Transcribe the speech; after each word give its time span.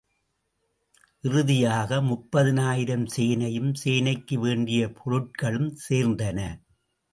இறுதியாக, 1.23 1.99
முப்பதினாயிரம் 2.01 3.05
சேனையும், 3.15 3.71
சேனைக்கு 3.83 4.37
வேண்டிய 4.39 4.89
பொருட்களும் 4.99 5.71
சேர்ந்தன. 5.89 6.39